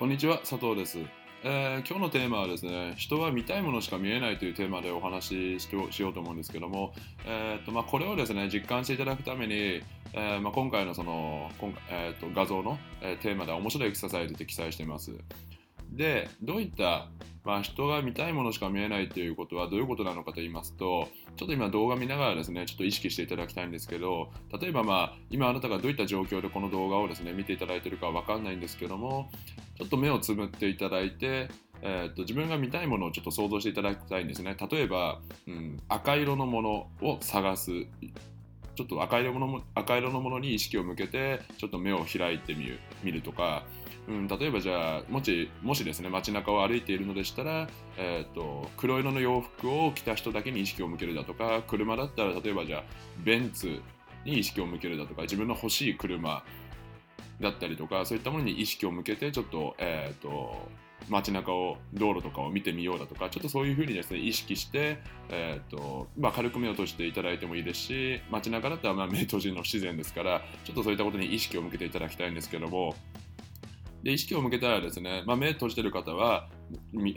[0.00, 0.98] こんにちは、佐藤です。
[1.44, 6.94] えー今日のテーマはですね、人は見たいものしか見えないというテーマでお話ししようと思うんですけども、
[7.26, 15.12] えーとまあ、これをですね、実感していただくために、えーまあ、今回のその今回、えーと画像の、えーテーマで面白いエクササイズって記載しています。
[15.90, 17.08] で、どういった、
[17.44, 24.30] まあ、人が見たいものしか見えないということはどういうことなのかと言いますと、ちょっと今動画見ながらですね、ちょっと意識していただきたいんですけど、
[24.60, 29.30] 例えばまあ、今あなたがどういった状況でこの動画をですね、見ていただいているかわかんないんですけども、
[29.78, 31.48] ちょっと目をつむっていただいて、
[31.82, 34.56] えー、と自分が見たいものをちょっと想像していただきたいんですね。
[34.70, 36.70] 例えば、うん、赤色のもの
[37.00, 37.70] を探す。
[38.74, 43.64] ちょっと赤色のも赤色のものに意識を向けてちょっと目を開いてみる見るとか、
[44.08, 52.84] うん、例えばじゃあもしもしですね街中を歩いているのでしたら、えー、と黒色の洋服を着た人だけに意識を向けるだとか車だったら例えばじゃあ
[53.24, 53.80] ベンツ
[54.24, 56.42] に意識を向けるだとか自分の欲しい車
[57.40, 60.68] だったりとかそういったものに意識を向けてちょっと,、えー、と
[61.08, 64.98] 街中を道路とかを見てみようだとかちょっとそういうふうにですね意識して、
[65.30, 72.94] えーとまあ、軽く目を閉じていただいてもいいですし街中だったらまあ目閉じるの不自然ですからちょっとそういったことに意識を向けていただきたいんですけども
[74.02, 76.48] で意識を向けたらですね、まあ、目閉じてる方は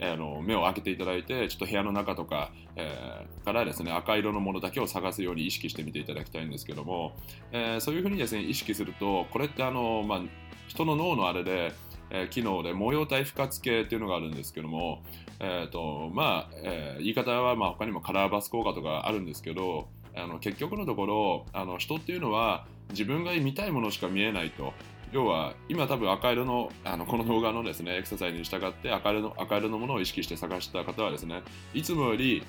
[0.01, 7.13] あの目を開けていただいてちょっと部屋の中とか、えーからですね赤色のものだけを探すように意識してみていただきたいんですけども、
[7.51, 10.21] えーそういうふうにですね意識するとこれってあの、まあ、
[10.67, 11.73] 人の脳のあれで、
[12.09, 15.03] えー機能で模様体不活系っていうのがあるんですけども、
[15.39, 24.73] えーとまあえー言い方はまあ他にもカラーバス効果とかあるんですけどあの結局のところあの人っていうのは自分が見たいものしか見えないと。
[25.13, 32.43] 要は今多分赤色のあのこの動画のですねエクササイズに従って赤色の赤色のものを意識して探した方はですねいつもより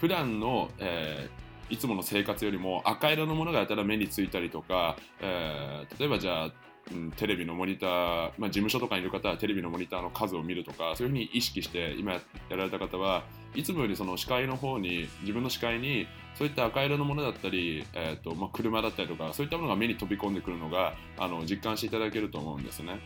[0.00, 6.50] 普段の、えーいつもの生活よりも赤色のものがやたら目についたりとか、えー例えばじゃあ、
[6.92, 23.00] うん、テレビのモニター、まあ、事務所とかにいる方はテレビのモニターの数を見るとかそういうふうに意識して今やられた方はいつもよりその視界の方に自分の視界にそういった赤色のものだったり、えーとまあ、車だったりとかそういったものが目に飛び込んでくるのがあの実感していただけると思うんですね。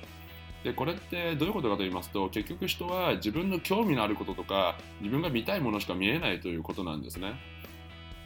[0.62, 7.34] でこれってどういうことかと言いますと結局人は自分の興味のあることとか自分が見たいものしか見えないということなんですね。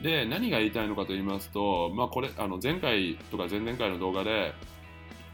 [0.03, 4.53] で何が言いたいのかと言いますと、まあ、これあの前回とか前々回の動画で、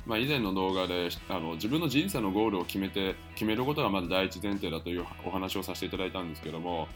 [0.06, 6.88] まあ、以前の動画であの自分の人生のゴールを決めて決めることがまず第一前提だというお話をさせていただいたんですけども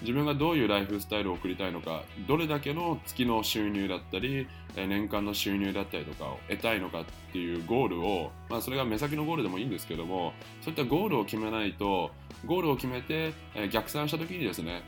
[0.00, 4.46] 自分がどういうライフスタイルを送りたいのかどれだけの月の収入だったり
[4.76, 10.32] 年間の収入だったりとかを得たいのかっていうゴールを、まあ、それが目先のゴールでもいいんですけども
[10.62, 12.10] そういったゴールを決めないと
[12.46, 13.32] ゴールを決めて、
[13.72, 14.82] 逆算した時にですね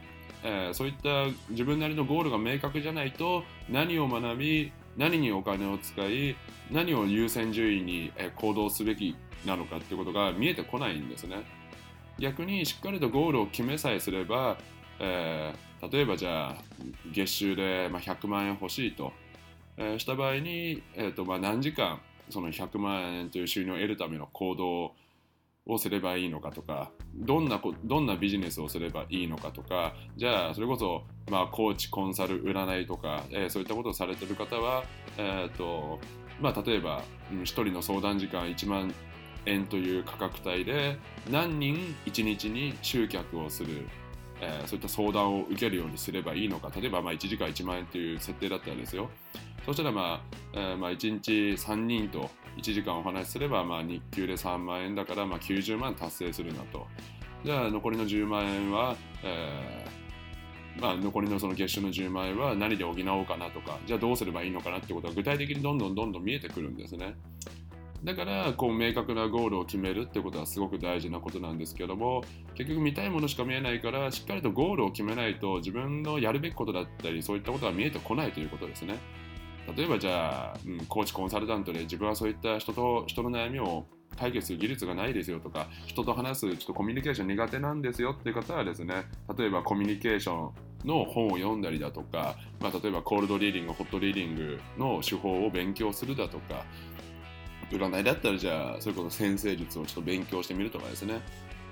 [0.45, 6.37] えーそういった自分なりのゴールが明確じゃないと何を学び何にお金を使い
[6.71, 11.45] 何を優先順位に行動すべきなのかってことが見えてこないんですね。
[12.19, 14.59] 逆にしっかりとゴールを決めさえすれば、
[14.99, 16.57] えー例えばじゃあ
[17.11, 19.15] 月収で100万円欲しいと、
[19.79, 24.95] えーした場合に、えーとまあ、何時間その100万円という収入を得るための行動を
[25.67, 34.85] をすればいいのかとかどんなどんなビジネスをすればいいのかとかじゃあそれこそ、まあ、コーチコンサル占いとか、えーそういったことをされてる方は、
[35.19, 35.99] えーと
[36.41, 38.95] まあ、例えば、うん、1人の相談時間1万
[39.47, 40.99] 円という価格帯で
[41.31, 43.87] 何人1日に集客をする、
[44.41, 49.11] えーそういった相談を受けるようにすればいいのか例えばまあ1時間1万円という設定だったらですよ
[49.67, 51.31] そしたら、まあえーまあ、1日
[51.63, 56.87] 3人と1時間お話しすれば、まあ、日給で3万円だから、まあ、90万達成するなと。
[57.45, 67.15] じゃあ残りの10万円は、えーまあ、残りのその月収の10万円は何で補おうかなとか、じゃあどうすればいいのかなってことが具体的にどんどんどんどん見えてくるんですね。
[68.05, 72.23] だからこう明確なゴールを決めるってことはすごく大事なことなんですけども
[72.55, 78.99] 結局見たいものしか見えないからしっかりとゴールを決めないと自分のやるべきことだったりそういったことが見えてこないということですね。
[79.77, 83.85] 例えばじゃあ、うん、コーチコンサルタントで自分はそういった人と人の悩みを
[84.19, 89.05] 解決する技術がないですよとか人と話すちょっとコミュニケーション苦手なんですよっていう方はですね
[89.39, 90.51] 例えばコミュニケーショ
[90.85, 96.65] ンの本を読んだりだとか、まあ、例えばコールドリーディングホットリーディングの手法を勉強するだとか
[97.71, 101.21] 占いだったらじゃあそれこそ占星術をちょっと勉強してみるとかですね、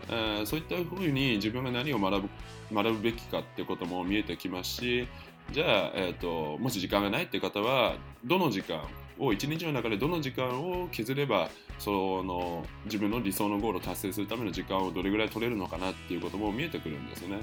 [0.09, 2.29] えーそういったふうに自分が何を学ぶ
[2.73, 5.09] 学ぶべきかっていうことも見えてきますし
[5.53, 8.83] じゃあ、えー、ともし時間がないっていう方はどの時間
[9.19, 11.49] を一日の中でどの時間を削れば
[11.79, 11.91] そ
[12.23, 17.39] の自分の理想のゴールを達成するための時間をどれぐらい取れるのかなっていうことも見えてくるんですね。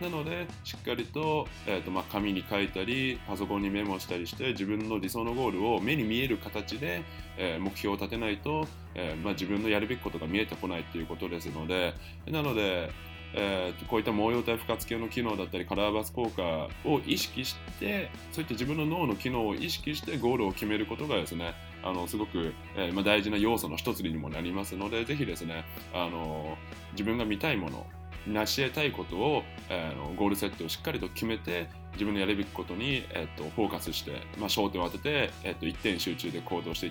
[0.00, 7.02] なので、しっかりと,、えーとまあ、紙に書いたり、パソコンにメモしたりして、自分の理想のゴールを目に見える形で、
[7.36, 11.94] えー、目標を立てないと、えーまあ、自分のやるべきことが見えてこないということですので、
[12.26, 12.90] なので、
[13.32, 21.54] えー、こういった毛様体不活系の機能だったりカラーバス効果を意識してそういった自分の脳の機能を意識してゴールを決めることがですね
[21.84, 25.64] あのすごく、えーまあ、大事な要素の一つにもなりますのでぜひですね
[25.94, 26.56] あの
[26.92, 27.86] 自分が見たいもの
[28.26, 36.90] 成し得たいことを、えー、ゴール設定をしっかりと決めて自分のやるべきことに、えーと、フォーカスして、まあ、焦点を当てて、えーと、一点集中で行動してい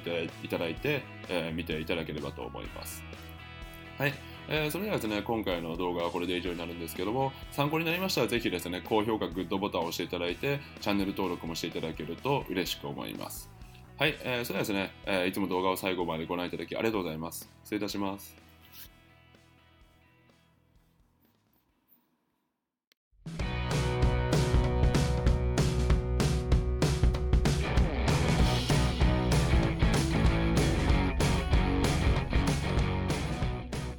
[0.49, 3.03] ただいて、えー、見ていただければと思います。
[3.97, 4.13] はい、
[4.47, 13.49] えー、それではですね、今回の動画はこれで以上になるんですけども、参考になりましたらぜひですね、高評価、グッドボタンを押していただいて、チャンネル登録もしていただけると嬉しく思います。
[13.97, 17.49] はい、えー、それではですね、えー、いつも動画を最後までご覧いただきありがとうございます。
[17.63, 18.48] 失礼いたします。